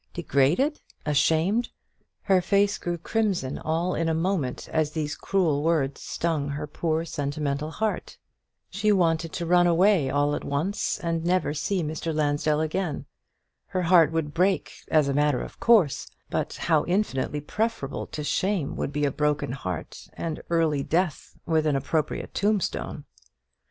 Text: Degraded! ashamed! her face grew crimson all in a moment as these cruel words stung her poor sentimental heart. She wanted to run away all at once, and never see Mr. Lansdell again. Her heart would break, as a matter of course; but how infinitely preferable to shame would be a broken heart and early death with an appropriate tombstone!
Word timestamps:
Degraded! 0.15 0.81
ashamed! 1.05 1.69
her 2.23 2.41
face 2.41 2.79
grew 2.79 2.97
crimson 2.97 3.59
all 3.59 3.93
in 3.93 4.09
a 4.09 4.15
moment 4.15 4.67
as 4.73 4.93
these 4.93 5.15
cruel 5.15 5.61
words 5.61 6.01
stung 6.01 6.49
her 6.49 6.65
poor 6.65 7.05
sentimental 7.05 7.69
heart. 7.69 8.17
She 8.71 8.91
wanted 8.91 9.31
to 9.33 9.45
run 9.45 9.67
away 9.67 10.09
all 10.09 10.33
at 10.33 10.43
once, 10.43 10.99
and 11.03 11.23
never 11.23 11.53
see 11.53 11.83
Mr. 11.83 12.11
Lansdell 12.15 12.61
again. 12.61 13.05
Her 13.67 13.83
heart 13.83 14.11
would 14.11 14.33
break, 14.33 14.71
as 14.87 15.07
a 15.07 15.13
matter 15.13 15.41
of 15.43 15.59
course; 15.59 16.07
but 16.31 16.55
how 16.61 16.83
infinitely 16.85 17.39
preferable 17.39 18.07
to 18.07 18.23
shame 18.23 18.75
would 18.77 18.91
be 18.91 19.05
a 19.05 19.11
broken 19.11 19.51
heart 19.51 20.07
and 20.13 20.41
early 20.49 20.81
death 20.81 21.37
with 21.45 21.67
an 21.67 21.75
appropriate 21.75 22.33
tombstone! 22.33 23.05